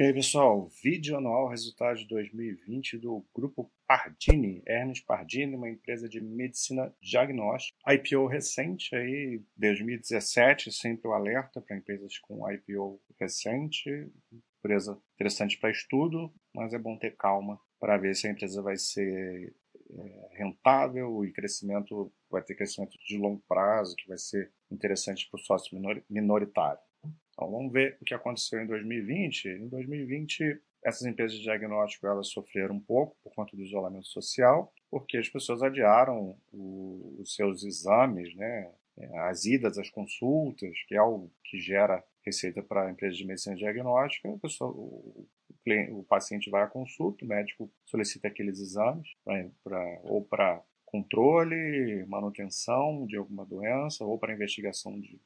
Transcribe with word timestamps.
E 0.00 0.02
aí, 0.02 0.14
pessoal, 0.14 0.66
vídeo 0.82 1.14
anual 1.18 1.46
resultado 1.46 1.98
de 1.98 2.06
2020 2.06 2.96
do 2.96 3.22
grupo 3.34 3.70
Pardini, 3.86 4.62
Ernest 4.66 5.04
Pardini, 5.04 5.54
uma 5.54 5.68
empresa 5.68 6.08
de 6.08 6.22
medicina 6.22 6.90
diagnóstica. 7.02 7.76
IPO 7.86 8.26
recente 8.26 8.96
aí, 8.96 9.42
2017, 9.58 10.72
sempre 10.72 11.06
o 11.06 11.12
alerta 11.12 11.60
para 11.60 11.76
empresas 11.76 12.16
com 12.16 12.50
IPO 12.50 12.98
recente, 13.20 14.10
empresa 14.58 14.98
interessante 15.16 15.58
para 15.58 15.70
estudo, 15.70 16.32
mas 16.54 16.72
é 16.72 16.78
bom 16.78 16.96
ter 16.96 17.14
calma 17.14 17.60
para 17.78 17.98
ver 17.98 18.16
se 18.16 18.26
a 18.26 18.30
empresa 18.30 18.62
vai 18.62 18.78
ser 18.78 19.54
é, 19.90 20.28
rentável 20.38 21.26
e 21.26 21.30
crescimento 21.30 22.10
vai 22.30 22.40
ter 22.40 22.54
crescimento 22.54 22.96
de 23.06 23.18
longo 23.18 23.42
prazo, 23.46 23.94
que 23.96 24.08
vai 24.08 24.16
ser 24.16 24.50
interessante 24.70 25.28
para 25.30 25.38
o 25.38 25.44
sócio 25.44 25.78
minoritário. 26.08 26.80
Então 27.40 27.50
vamos 27.50 27.72
ver 27.72 27.96
o 28.02 28.04
que 28.04 28.12
aconteceu 28.12 28.60
em 28.60 28.66
2020. 28.66 29.48
Em 29.48 29.68
2020, 29.68 30.60
essas 30.84 31.06
empresas 31.06 31.38
de 31.38 31.42
diagnóstico 31.42 32.06
elas 32.06 32.28
sofreram 32.28 32.74
um 32.74 32.80
pouco 32.80 33.16
por 33.24 33.32
conta 33.34 33.56
do 33.56 33.62
isolamento 33.62 34.08
social, 34.08 34.70
porque 34.90 35.16
as 35.16 35.26
pessoas 35.26 35.62
adiaram 35.62 36.36
o, 36.52 37.16
os 37.18 37.34
seus 37.34 37.64
exames, 37.64 38.34
né, 38.36 38.70
as 39.24 39.46
idas 39.46 39.78
às 39.78 39.88
consultas, 39.88 40.70
que 40.86 40.94
é 40.94 40.98
algo 40.98 41.32
que 41.42 41.58
gera 41.58 42.04
receita 42.22 42.62
para 42.62 42.86
a 42.86 42.90
empresa 42.90 43.16
de 43.16 43.26
medicina 43.26 43.56
diagnóstica. 43.56 44.28
A 44.28 44.38
pessoa, 44.38 44.70
o, 44.70 45.26
cliente, 45.64 45.92
o, 45.92 46.02
paciente 46.02 46.50
vai 46.50 46.62
à 46.62 46.66
consulta, 46.66 47.24
o 47.24 47.28
médico 47.28 47.72
solicita 47.86 48.28
aqueles 48.28 48.60
exames 48.60 49.08
pra, 49.24 49.48
pra 49.64 50.00
ou 50.02 50.22
para 50.22 50.62
controle, 50.84 52.04
manutenção 52.06 53.06
de 53.06 53.16
alguma 53.16 53.46
doença 53.46 54.04
ou 54.04 54.18
para 54.18 54.34
investigação 54.34 55.00
de, 55.00 55.18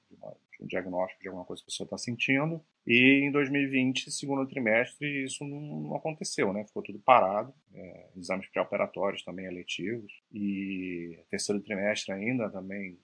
um 0.65 0.67
diagnóstico 0.67 1.23
de 1.23 1.29
alguma 1.29 1.45
coisa 1.45 1.63
que 1.63 1.67
a 1.67 1.71
pessoa 1.71 1.85
está 1.85 1.99
sentindo. 1.99 2.65
E 2.87 3.23
em 3.25 3.31
2020, 3.31 4.11
segundo 4.11 4.47
trimestre, 4.47 5.25
isso 5.25 5.45
não, 5.45 5.95
aconteceu, 5.95 6.53
né? 6.53 6.65
Ficou 6.67 6.83
tudo 6.83 6.98
parado. 6.98 7.55
É, 7.75 8.11
exames 8.17 8.48
pré-operatórios 8.48 9.23
também 9.23 9.47
eletivos. 9.47 10.12
E 10.33 11.19
terceiro 11.31 11.61
trimestre 11.61 12.12
ainda 12.12 12.51
também, 12.51 12.98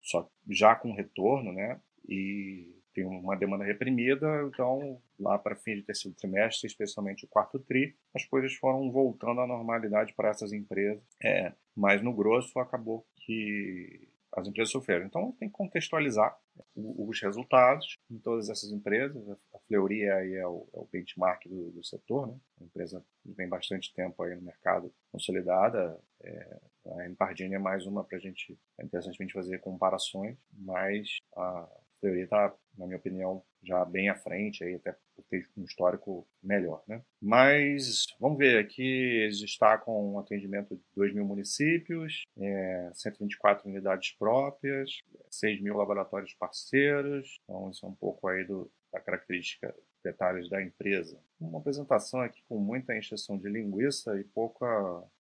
só 0.00 0.28
já 0.48 0.74
com 0.74 0.92
retorno, 0.94 1.52
né? 1.52 1.80
E 2.08 2.76
tem 2.94 3.04
uma 3.04 3.36
demanda 3.36 3.62
reprimida, 3.62 4.26
então 4.48 4.98
lá 5.20 5.38
para 5.38 5.54
fim 5.54 5.74
de 5.74 5.82
terceiro 5.82 6.16
trimestre, 6.16 6.66
especialmente 6.66 7.26
o 7.26 7.28
quarto 7.28 7.58
tri, 7.58 7.94
as 8.14 8.24
coisas 8.24 8.54
foram 8.54 8.90
voltando 8.90 9.42
à 9.42 9.46
normalidade 9.46 10.14
para 10.14 10.30
essas 10.30 10.50
empresas. 10.50 11.02
É, 11.22 11.52
mas 11.76 12.02
no 12.02 12.14
grosso 12.14 12.58
acabou 12.58 13.06
que 13.16 14.05
as 14.36 14.46
empresas 14.46 14.70
sofreram. 14.70 15.06
Então 15.06 15.32
tem 15.32 15.48
que 15.48 15.54
contextualizar 15.54 16.38
os 16.74 17.20
resultados 17.20 17.96
em 18.10 18.18
todas 18.18 18.48
essas 18.50 18.70
empresas. 18.70 19.26
A 19.54 19.58
Fleury 19.66 20.08
aí 20.08 20.34
é 20.34 20.46
o, 20.46 20.68
é 20.74 20.78
o 20.78 20.88
benchmark 20.92 21.48
do, 21.48 21.70
do, 21.70 21.84
setor, 21.84 22.28
né? 22.28 22.38
A 22.60 22.64
empresa 22.64 23.04
tem 23.36 23.48
bastante 23.48 23.92
tempo 23.94 24.22
aí 24.22 24.34
no 24.34 24.42
mercado 24.42 24.92
consolidada. 25.10 25.98
É, 26.22 26.60
a 26.98 27.08
Empardini 27.08 27.54
é 27.54 27.58
mais 27.58 27.86
uma 27.86 28.04
para 28.04 28.18
a 28.18 28.20
gente, 28.20 28.58
é 28.78 28.84
interessante 28.84 29.16
a 29.20 29.24
gente 29.24 29.32
fazer 29.32 29.58
comparações, 29.60 30.36
mas 30.52 31.16
a 31.34 31.68
Fleury 32.00 32.22
está 32.22 32.54
na 32.76 32.86
minha 32.86 32.98
opinião, 32.98 33.42
já 33.62 33.84
bem 33.84 34.08
à 34.08 34.14
frente, 34.14 34.62
aí 34.62 34.74
até 34.74 34.94
ter 35.28 35.48
um 35.56 35.64
histórico 35.64 36.26
melhor. 36.42 36.82
Né? 36.86 37.02
Mas 37.20 38.06
vamos 38.20 38.38
ver 38.38 38.58
aqui, 38.58 38.82
eles 38.82 39.40
destacam 39.40 40.12
um 40.12 40.18
atendimento 40.18 40.76
de 40.76 40.82
2 40.94 41.14
mil 41.14 41.24
municípios, 41.24 42.24
é, 42.38 42.90
124 42.94 43.68
unidades 43.68 44.12
próprias, 44.12 45.00
6 45.30 45.60
mil 45.60 45.76
laboratórios 45.76 46.34
parceiros, 46.34 47.38
então 47.44 47.70
isso 47.70 47.84
é 47.84 47.88
um 47.88 47.94
pouco 47.94 48.28
aí 48.28 48.44
do, 48.44 48.70
da 48.92 49.00
característica 49.00 49.74
detalhes 50.06 50.48
da 50.48 50.62
empresa. 50.62 51.18
Uma 51.40 51.58
apresentação 51.58 52.20
aqui 52.20 52.42
com 52.48 52.58
muita 52.58 52.96
encheção 52.96 53.36
de 53.36 53.48
linguiça 53.48 54.18
e 54.18 54.24
pouca, 54.24 54.66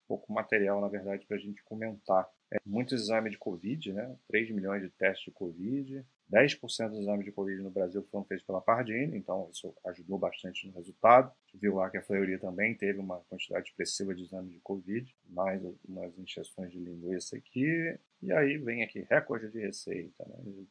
pouco 0.08 0.32
material, 0.32 0.82
na 0.82 0.88
verdade, 0.88 1.26
para 1.26 1.38
a 1.38 1.40
gente 1.40 1.64
comentar. 1.64 2.28
É, 2.52 2.58
muito 2.66 2.94
exame 2.94 3.30
de 3.30 3.38
Covid, 3.38 3.92
né? 3.94 4.16
3 4.28 4.52
milhões 4.52 4.82
de 4.82 4.90
testes 4.90 5.26
de 5.26 5.32
Covid, 5.32 6.06
10% 6.32 6.90
dos 6.90 7.00
exames 7.00 7.26
de 7.26 7.32
Covid 7.32 7.62
no 7.62 7.70
Brasil 7.70 8.04
foram 8.12 8.26
feitos 8.26 8.46
pela 8.46 8.62
Pardini, 8.62 9.18
então 9.18 9.50
isso 9.52 9.74
ajudou 9.86 10.18
bastante 10.18 10.68
no 10.68 10.74
resultado. 10.74 11.32
Viu 11.54 11.76
lá 11.76 11.90
que 11.90 11.98
a 11.98 12.02
Fleury 12.02 12.40
também 12.40 12.76
teve 12.76 13.00
uma 13.00 13.20
quantidade 13.30 13.70
expressiva 13.70 14.14
de 14.14 14.24
exames 14.24 14.52
de 14.52 14.60
Covid, 14.60 15.16
mais 15.30 15.62
umas 15.88 16.18
injeções 16.18 16.72
de 16.72 16.80
linguiça 16.80 17.38
aqui. 17.38 17.98
E 18.22 18.32
aí 18.32 18.58
vem 18.58 18.84
aqui, 18.84 19.06
recorde 19.10 19.52
de 19.52 19.60
receita. 19.60 20.26
Né? 20.28 20.66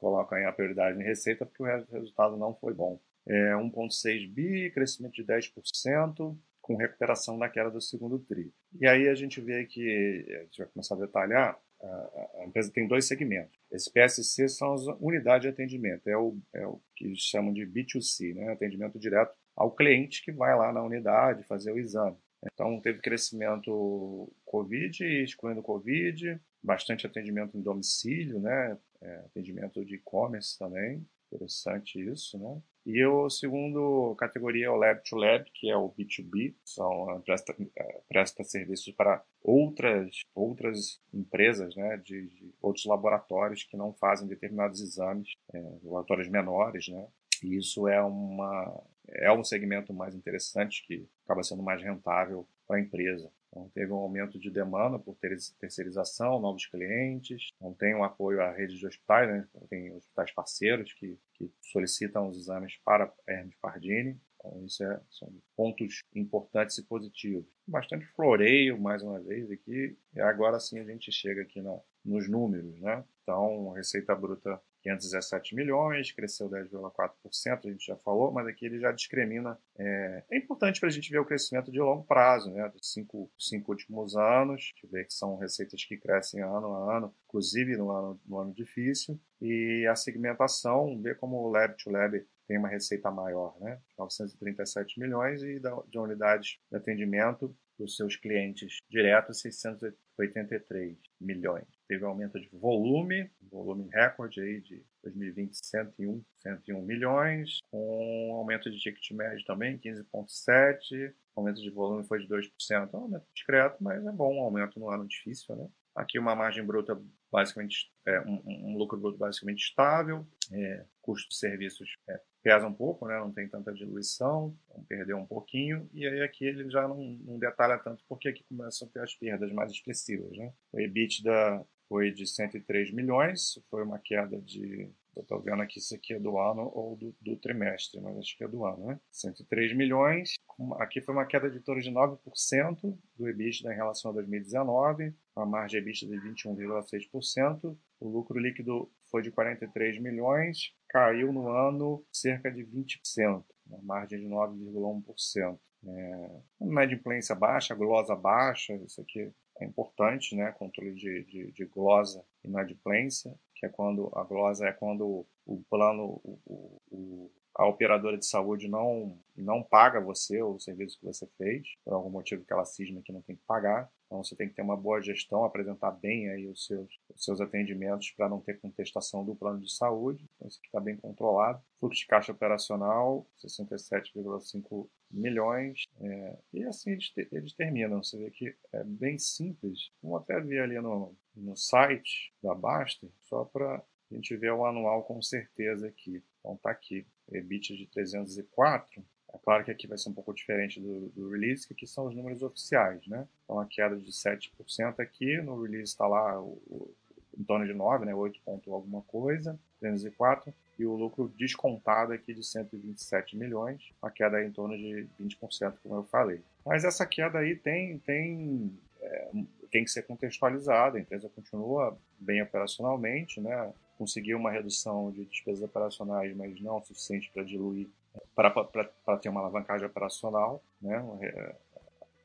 Bom, 0.00 0.20
é, 0.30 0.36
aí 0.36 0.44
a 0.44 0.52
prioridade 0.52 0.98
em 0.98 1.04
receita 1.04 1.46
porque 1.46 1.62
o 1.62 1.66
resultado 1.90 2.36
não 2.36 2.54
foi 2.54 2.74
bom. 2.74 3.00
É 3.26 3.54
1,6 3.54 4.32
bi, 4.32 4.70
crescimento 4.70 5.14
de 5.14 5.24
10%, 5.24 6.36
com 6.66 6.74
recuperação 6.74 7.38
da 7.38 7.48
queda 7.48 7.70
do 7.70 7.80
segundo 7.80 8.18
TRI. 8.18 8.52
E 8.80 8.88
aí 8.88 9.08
a 9.08 9.14
gente 9.14 9.40
vê 9.40 9.64
que, 9.64 10.26
a 10.28 10.42
gente 10.42 10.58
vai 10.58 10.66
começar 10.66 10.96
a 10.96 10.98
detalhar, 10.98 11.56
a, 11.80 12.44
empresa 12.44 12.72
tem 12.72 12.88
dois 12.88 13.06
segmentos. 13.06 13.56
Esse 13.70 13.92
PSC 13.92 14.48
são 14.48 14.74
as 14.74 14.84
unidades 15.00 15.42
de 15.42 15.48
atendimento, 15.48 16.08
é 16.08 16.16
o, 16.16 16.36
é 16.52 16.66
o 16.66 16.80
que 16.96 17.14
chamam 17.14 17.52
de 17.52 17.64
B2C, 17.64 18.34
né? 18.34 18.50
atendimento 18.50 18.98
direto 18.98 19.32
ao 19.54 19.70
cliente 19.70 20.24
que 20.24 20.32
vai 20.32 20.56
lá 20.56 20.72
na 20.72 20.82
unidade 20.82 21.44
fazer 21.44 21.70
o 21.70 21.78
exame. 21.78 22.16
Então, 22.52 22.80
teve 22.80 23.00
crescimento 23.00 24.32
Covid, 24.44 25.04
excluindo 25.22 25.62
Covid, 25.62 26.40
bastante 26.62 27.06
atendimento 27.06 27.56
em 27.56 27.62
domicílio, 27.62 28.40
né? 28.40 28.76
É, 29.00 29.14
atendimento 29.26 29.84
de 29.84 29.94
e-commerce 29.96 30.58
também, 30.58 31.06
interessante 31.32 32.00
isso, 32.00 32.38
né? 32.38 32.60
E 32.86 33.04
o 33.04 33.28
segundo 33.28 34.14
categoria 34.14 34.66
é 34.66 34.70
o 34.70 34.76
Lab 34.76 35.02
to 35.02 35.16
Lab, 35.16 35.44
que 35.52 35.68
é 35.68 35.76
o 35.76 35.90
B2B, 35.90 36.54
são 36.64 37.20
presta, 37.24 37.52
é, 37.76 38.00
presta 38.08 38.44
serviços 38.44 38.94
para 38.94 39.24
outras 39.42 40.20
outras 40.32 41.00
empresas, 41.12 41.74
né, 41.74 41.96
de, 41.96 42.28
de, 42.28 42.54
outros 42.62 42.84
laboratórios 42.84 43.64
que 43.64 43.76
não 43.76 43.92
fazem 43.92 44.28
determinados 44.28 44.80
exames, 44.80 45.32
é, 45.52 45.58
laboratórios 45.82 46.28
menores, 46.28 46.86
né. 46.86 47.08
E 47.42 47.56
isso 47.56 47.88
é 47.88 48.00
uma 48.00 48.80
é 49.08 49.32
um 49.32 49.42
segmento 49.42 49.92
mais 49.92 50.14
interessante 50.14 50.84
que 50.86 51.08
acaba 51.24 51.42
sendo 51.42 51.64
mais 51.64 51.82
rentável 51.82 52.46
para 52.68 52.76
a 52.76 52.80
empresa. 52.80 53.32
Então, 53.56 53.70
teve 53.70 53.90
um 53.90 53.96
aumento 53.96 54.38
de 54.38 54.50
demanda 54.50 54.98
por 54.98 55.16
terceirização, 55.58 56.38
novos 56.38 56.66
clientes, 56.66 57.48
não 57.58 57.72
tem 57.72 57.94
um 57.94 58.04
apoio 58.04 58.42
à 58.42 58.52
rede 58.52 58.78
de 58.78 58.86
hospitais, 58.86 59.28
né? 59.30 59.48
tem 59.70 59.90
hospitais 59.92 60.30
parceiros 60.32 60.92
que, 60.92 61.18
que 61.32 61.50
solicitam 61.62 62.28
os 62.28 62.36
exames 62.36 62.76
para 62.84 63.10
Hermes 63.26 63.56
Pardini. 63.56 64.20
Então, 64.36 64.62
isso 64.62 64.84
é, 64.84 65.00
são 65.10 65.32
pontos 65.56 66.02
importantes 66.14 66.76
e 66.76 66.84
positivos. 66.84 67.46
Bastante 67.66 68.04
floreio, 68.08 68.78
mais 68.78 69.02
uma 69.02 69.18
vez, 69.20 69.50
aqui, 69.50 69.96
e 70.14 70.20
agora 70.20 70.60
sim 70.60 70.78
a 70.78 70.84
gente 70.84 71.10
chega 71.10 71.40
aqui 71.40 71.62
na, 71.62 71.80
nos 72.04 72.28
números. 72.28 72.78
Né? 72.78 73.02
Então, 73.22 73.70
receita 73.70 74.14
bruta 74.14 74.60
517 74.86 75.54
milhões, 75.54 76.12
cresceu 76.12 76.48
10,4%, 76.48 77.66
a 77.66 77.70
gente 77.70 77.86
já 77.86 77.96
falou, 77.96 78.30
mas 78.30 78.46
aqui 78.46 78.66
ele 78.66 78.78
já 78.78 78.92
discrimina. 78.92 79.58
É, 79.76 80.22
é 80.30 80.36
importante 80.38 80.78
para 80.78 80.88
a 80.88 80.92
gente 80.92 81.10
ver 81.10 81.18
o 81.18 81.24
crescimento 81.24 81.72
de 81.72 81.80
longo 81.80 82.04
prazo, 82.04 82.50
né, 82.52 82.68
dos 82.68 82.92
cinco, 82.92 83.30
cinco 83.38 83.72
últimos 83.72 84.16
anos, 84.16 84.54
a 84.54 84.56
gente 84.56 84.86
vê 84.86 85.04
que 85.04 85.12
são 85.12 85.36
receitas 85.36 85.84
que 85.84 85.96
crescem 85.96 86.40
ano 86.40 86.72
a 86.74 86.96
ano, 86.96 87.14
inclusive 87.26 87.76
no 87.76 87.90
ano, 87.90 88.20
no 88.24 88.38
ano 88.38 88.54
difícil, 88.54 89.20
e 89.40 89.86
a 89.90 89.96
segmentação, 89.96 91.00
ver 91.02 91.18
como 91.18 91.36
o 91.36 91.48
Lab 91.48 91.74
to 91.76 91.90
Lab 91.90 92.24
tem 92.46 92.58
uma 92.58 92.68
receita 92.68 93.10
maior, 93.10 93.56
né, 93.60 93.80
937 93.98 95.00
milhões, 95.00 95.42
e 95.42 95.60
de 95.88 95.98
unidades 95.98 96.58
de 96.70 96.76
atendimento 96.76 97.54
dos 97.78 97.96
seus 97.96 98.16
clientes 98.16 98.78
diretos, 98.90 99.40
683 99.40 100.96
milhões 101.20 101.76
teve 101.86 102.04
um 102.04 102.08
aumento 102.08 102.38
de 102.40 102.48
volume, 102.52 103.30
volume 103.50 103.88
recorde 103.92 104.40
aí 104.40 104.60
de 104.60 104.82
2020, 105.04 105.54
101, 105.54 106.24
101 106.42 106.82
milhões, 106.82 107.58
com 107.70 108.30
um 108.30 108.34
aumento 108.34 108.70
de 108.70 108.78
ticket 108.78 109.10
médio 109.12 109.44
também, 109.44 109.78
15,7%, 109.78 111.14
o 111.34 111.40
aumento 111.40 111.60
de 111.60 111.70
volume 111.70 112.04
foi 112.06 112.20
de 112.20 112.28
2%, 112.28 112.50
é 112.70 112.96
um 112.96 113.00
aumento 113.00 113.26
discreto, 113.34 113.82
mas 113.82 114.04
é 114.04 114.12
bom, 114.12 114.36
um 114.36 114.40
aumento 114.40 114.80
no 114.80 114.90
ano 114.90 115.06
difícil, 115.06 115.54
né? 115.54 115.68
Aqui 115.96 116.18
uma 116.18 116.36
margem 116.36 116.64
bruta 116.64 117.00
basicamente, 117.32 117.90
é, 118.06 118.20
um, 118.20 118.42
um, 118.46 118.78
lucro 118.78 118.98
bruto 118.98 119.18
basicamente 119.18 119.60
estável, 119.60 120.26
é, 120.52 120.84
custo 121.02 121.28
de 121.30 121.36
serviços 121.36 121.96
é, 122.08 122.20
pesa 122.42 122.66
um 122.66 122.72
pouco, 122.72 123.06
né? 123.06 123.18
não 123.18 123.32
tem 123.32 123.48
tanta 123.48 123.72
diluição, 123.72 124.56
perdeu 124.88 125.18
um 125.18 125.26
pouquinho, 125.26 125.88
e 125.92 126.06
aí 126.06 126.22
aqui 126.22 126.44
ele 126.44 126.70
já 126.70 126.86
não, 126.86 126.96
não 126.96 127.38
detalha 127.38 127.78
tanto 127.78 128.04
porque 128.08 128.28
aqui 128.28 128.44
começam 128.44 128.86
a 128.86 128.90
ter 128.90 129.00
as 129.00 129.14
perdas 129.14 129.52
mais 129.52 129.72
expressivas. 129.72 130.36
Né? 130.36 130.52
O 130.72 130.80
EBITDA 130.80 131.66
foi 131.88 132.10
de 132.10 132.26
103 132.26 132.92
milhões, 132.92 133.58
foi 133.70 133.82
uma 133.82 133.98
queda 133.98 134.40
de. 134.40 134.90
Eu 135.14 135.22
estou 135.22 135.40
vendo 135.40 135.62
aqui 135.62 135.80
se 135.80 135.94
aqui 135.94 136.12
é 136.12 136.20
do 136.20 136.36
ano 136.38 136.70
ou 136.74 136.94
do, 136.94 137.16
do, 137.22 137.36
trimestre, 137.36 137.98
mas 138.02 138.18
acho 138.18 138.36
que 138.36 138.44
é 138.44 138.48
do 138.48 138.66
ano, 138.66 138.86
né? 138.86 139.00
103 139.10 139.74
milhões. 139.74 140.34
Aqui 140.78 141.00
foi 141.00 141.14
uma 141.14 141.24
queda 141.24 141.50
de 141.50 141.58
torno 141.60 141.80
de 141.80 141.90
9% 141.90 142.98
do 143.16 143.28
EBITDA 143.28 143.72
em 143.72 143.76
relação 143.76 144.10
a 144.10 144.14
2019, 144.14 145.14
uma 145.34 145.46
margem 145.46 145.80
EBITDA 145.80 146.20
de 146.20 146.28
21,6%. 146.28 147.78
O 147.98 148.08
lucro 148.08 148.38
líquido 148.38 148.90
foi 149.10 149.22
de 149.22 149.30
43 149.30 149.98
milhões, 150.02 150.74
caiu 150.90 151.32
no 151.32 151.48
ano 151.48 152.04
cerca 152.12 152.50
de 152.50 152.62
20%. 152.62 153.42
uma 153.66 153.82
margem 153.82 154.20
de 154.20 154.26
9,1%. 154.26 155.58
É, 155.88 156.40
inadimplência 156.60 157.34
baixa, 157.34 157.74
glosa 157.74 158.14
baixa, 158.14 158.74
isso 158.74 159.00
aqui 159.00 159.30
é 159.60 159.64
importante, 159.64 160.34
né? 160.34 160.52
Controle 160.52 160.94
de, 160.94 161.24
de, 161.24 161.52
de 161.52 161.64
glosa 161.64 162.24
e 162.44 162.48
inadimplência, 162.48 163.34
que 163.54 163.66
é 163.66 163.68
quando 163.68 164.10
a 164.14 164.22
glosa 164.22 164.66
é 164.66 164.72
quando 164.72 165.26
o 165.46 165.62
plano, 165.70 166.20
o, 166.24 166.80
o, 166.90 167.30
a 167.54 167.66
operadora 167.66 168.18
de 168.18 168.26
saúde 168.26 168.68
não, 168.68 169.18
não 169.34 169.62
paga 169.62 170.00
você 170.00 170.42
o 170.42 170.58
serviço 170.58 170.98
que 170.98 171.06
você 171.06 171.26
fez, 171.38 171.66
por 171.84 171.94
algum 171.94 172.10
motivo 172.10 172.44
que 172.44 172.52
ela 172.52 172.64
cisma 172.64 173.00
que 173.02 173.12
não 173.12 173.22
tem 173.22 173.36
que 173.36 173.42
pagar. 173.46 173.90
Então 174.06 174.22
você 174.22 174.36
tem 174.36 174.48
que 174.48 174.54
ter 174.54 174.62
uma 174.62 174.76
boa 174.76 175.00
gestão, 175.00 175.44
apresentar 175.44 175.90
bem 175.90 176.28
aí 176.30 176.46
os 176.46 176.66
seus, 176.66 177.00
os 177.14 177.24
seus 177.24 177.40
atendimentos 177.40 178.10
para 178.10 178.28
não 178.28 178.40
ter 178.40 178.60
contestação 178.60 179.24
do 179.24 179.34
plano 179.34 179.60
de 179.60 179.72
saúde. 179.72 180.28
Então 180.36 180.48
isso 180.48 180.58
aqui 180.58 180.68
está 180.68 180.80
bem 180.80 180.96
controlado. 180.96 181.60
Fluxo 181.80 182.00
de 182.00 182.06
caixa 182.06 182.32
operacional, 182.32 183.26
67,5 183.44 184.88
milhões. 185.16 185.84
É, 186.00 186.36
e 186.52 186.64
assim 186.64 186.92
eles, 186.92 187.12
eles, 187.32 187.52
terminam. 187.54 188.02
Você 188.02 188.16
vê 188.18 188.30
que 188.30 188.54
é 188.72 188.84
bem 188.84 189.18
simples. 189.18 189.90
Vamos 190.02 190.22
até 190.22 190.40
ver 190.40 190.60
ali 190.60 190.80
no, 190.80 191.14
no 191.34 191.56
site 191.56 192.32
da 192.42 192.54
Baster, 192.54 193.10
só 193.22 193.44
para 193.44 193.76
a 193.76 194.14
gente 194.14 194.36
ver 194.36 194.52
o 194.52 194.64
anual 194.64 195.02
com 195.04 195.20
certeza 195.20 195.88
aqui. 195.88 196.22
Então 196.40 196.56
tá 196.56 196.70
aqui, 196.70 197.06
EBIT 197.32 197.76
de 197.76 197.86
304. 197.86 199.04
É 199.34 199.38
claro 199.38 199.64
que 199.64 199.70
aqui 199.70 199.86
vai 199.86 199.98
ser 199.98 200.08
um 200.08 200.14
pouco 200.14 200.32
diferente 200.32 200.80
do, 200.80 201.08
do 201.10 201.30
release, 201.30 201.66
que 201.66 201.74
aqui 201.74 201.86
são 201.86 202.06
os 202.06 202.14
números 202.14 202.42
oficiais, 202.42 203.06
né? 203.06 203.26
Então 203.44 203.58
a 203.58 203.66
queda 203.66 203.96
de 203.96 204.10
7% 204.10 205.00
aqui, 205.00 205.40
no 205.42 205.60
release 205.62 205.90
está 205.90 206.06
lá 206.06 206.40
o, 206.40 206.94
em 207.38 207.44
torno 207.44 207.66
de 207.66 207.74
9, 207.74 208.06
né? 208.06 208.14
8 208.14 208.40
ponto 208.44 208.72
alguma 208.72 209.02
coisa, 209.02 209.58
304 209.80 210.52
e 210.78 210.84
o 210.84 210.94
lucro 210.94 211.32
descontado 211.36 212.12
aqui 212.12 212.34
de 212.34 212.46
127 212.46 213.36
milhões, 213.36 213.82
a 214.02 214.10
queda 214.10 214.42
em 214.44 214.50
torno 214.50 214.76
de 214.76 215.06
20%, 215.20 215.74
como 215.82 215.96
eu 215.96 216.04
falei. 216.04 216.40
Mas 216.64 216.84
essa 216.84 217.06
queda 217.06 217.38
aí 217.38 217.56
tem, 217.56 217.98
tem, 217.98 218.72
é, 219.00 219.30
tem 219.70 219.84
que 219.84 219.90
ser 219.90 220.02
contextualizada, 220.02 220.98
a 220.98 221.00
empresa 221.00 221.30
continua 221.30 221.96
bem 222.20 222.42
operacionalmente, 222.42 223.40
né? 223.40 223.72
conseguiu 223.96 224.38
uma 224.38 224.50
redução 224.50 225.10
de 225.10 225.24
despesas 225.24 225.62
operacionais, 225.62 226.36
mas 226.36 226.60
não 226.60 226.82
suficiente 226.82 227.30
para 227.32 227.42
diluir, 227.42 227.88
para 228.34 229.16
ter 229.18 229.28
uma 229.28 229.40
alavancagem 229.40 229.86
operacional, 229.86 230.62
né? 230.80 231.02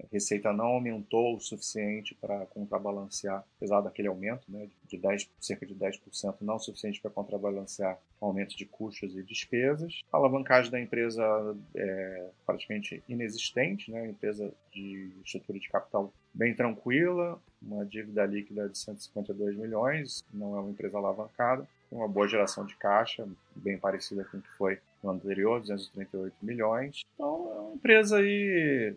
A 0.03 0.07
receita 0.12 0.51
não 0.51 0.65
aumentou 0.65 1.36
o 1.36 1.39
suficiente 1.39 2.15
para 2.15 2.45
contrabalancear, 2.48 3.44
apesar 3.57 3.81
daquele 3.81 4.07
aumento 4.07 4.44
né, 4.50 4.68
de 4.88 4.98
10, 4.98 5.30
cerca 5.39 5.65
de 5.65 5.75
10%, 5.75 6.36
não 6.42 6.56
o 6.56 6.59
suficiente 6.59 7.01
para 7.01 7.12
contrabalancear 7.12 8.00
o 8.19 8.25
aumento 8.25 8.56
de 8.56 8.65
custos 8.65 9.15
e 9.15 9.24
despesas. 9.24 10.01
A 10.12 10.18
alavancagem 10.18 10.71
da 10.71 10.80
empresa 10.80 11.24
é 11.75 12.30
praticamente 12.45 13.03
inexistente, 13.07 13.92
né, 13.92 14.07
empresa 14.07 14.53
de 14.71 15.12
estrutura 15.24 15.59
de 15.59 15.69
capital 15.69 16.13
bem 16.33 16.56
tranquila, 16.56 17.42
uma 17.62 17.86
dívida 17.86 18.25
líquida 18.25 18.69
de 18.69 18.77
152 18.77 19.56
milhões, 19.56 20.24
não 20.33 20.56
é 20.56 20.59
uma 20.59 20.71
empresa 20.71 20.98
alavancada, 20.98 21.68
uma 21.92 22.07
boa 22.07 22.27
geração 22.27 22.65
de 22.65 22.75
caixa, 22.77 23.27
bem 23.56 23.77
parecida 23.77 24.24
com 24.24 24.38
o 24.38 24.42
que 24.42 24.50
foi 24.57 24.80
no 25.03 25.09
ano 25.09 25.19
anterior, 25.19 25.59
238 25.59 26.33
milhões. 26.42 27.01
Então, 27.13 27.51
é 27.53 27.59
uma 27.59 27.75
empresa 27.75 28.18
aí 28.18 28.95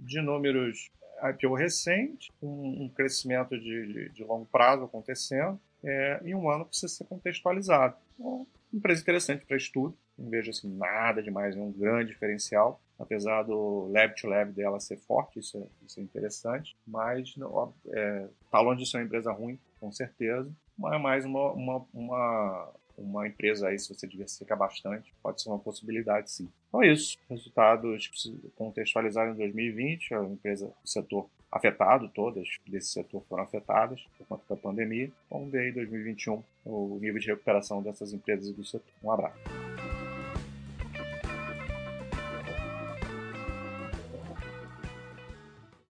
de 0.00 0.20
números 0.20 0.90
IPO 1.22 1.54
recente, 1.54 2.32
um, 2.42 2.84
um 2.84 2.88
crescimento 2.88 3.58
de, 3.58 3.86
de, 3.86 4.08
de, 4.10 4.24
longo 4.24 4.46
prazo 4.46 4.84
acontecendo, 4.84 5.60
é, 5.84 6.20
e 6.24 6.34
um 6.34 6.50
ano 6.50 6.64
precisa 6.64 6.88
ser 6.88 7.04
contextualizado. 7.04 7.96
Então, 8.14 8.46
empresa 8.72 9.02
interessante 9.02 9.44
para 9.44 9.56
estudo, 9.56 9.96
não 10.18 10.30
vejo 10.30 10.50
assim, 10.50 10.68
nada 10.76 11.22
demais, 11.22 11.56
um 11.56 11.70
grande 11.72 12.12
diferencial, 12.12 12.80
apesar 12.98 13.42
do 13.42 13.88
lab 13.92 14.14
to 14.14 14.26
lab 14.26 14.52
dela 14.52 14.80
ser 14.80 14.96
forte, 14.98 15.40
isso 15.40 15.58
é, 15.58 15.86
isso 15.86 16.00
é 16.00 16.02
interessante, 16.02 16.76
mas 16.86 17.28
está 17.28 17.68
é, 17.92 18.28
tá 18.50 18.60
longe 18.60 18.84
de 18.84 18.90
ser 18.90 18.98
uma 18.98 19.04
empresa 19.04 19.32
ruim, 19.32 19.58
com 19.78 19.90
certeza, 19.90 20.50
mas 20.78 20.94
é 20.94 20.98
mais 20.98 21.24
uma, 21.24 21.52
uma, 21.52 21.86
uma 21.92 22.72
uma 23.00 23.26
empresa 23.26 23.68
aí, 23.68 23.78
se 23.78 23.92
você 23.92 24.06
diversificar 24.06 24.56
bastante, 24.56 25.12
pode 25.22 25.42
ser 25.42 25.48
uma 25.48 25.58
possibilidade 25.58 26.30
sim. 26.30 26.48
Então 26.68 26.82
é 26.82 26.92
isso. 26.92 27.16
Resultados 27.28 28.10
contextualizados 28.56 29.34
em 29.34 29.38
2020, 29.38 30.14
a 30.14 30.22
empresa, 30.24 30.66
o 30.84 30.88
setor 30.88 31.28
afetado, 31.50 32.08
todas 32.08 32.48
desse 32.66 32.90
setor 32.90 33.24
foram 33.28 33.42
afetadas 33.42 34.00
por 34.16 34.26
conta 34.26 34.44
da 34.48 34.56
pandemia. 34.56 35.10
Vamos 35.30 35.50
ver 35.50 35.62
aí 35.62 35.72
2021 35.72 36.42
o 36.64 36.98
nível 37.00 37.18
de 37.20 37.26
recuperação 37.26 37.82
dessas 37.82 38.12
empresas 38.12 38.48
e 38.48 38.52
do 38.52 38.64
setor. 38.64 38.92
Um 39.02 39.10
abraço. 39.10 39.69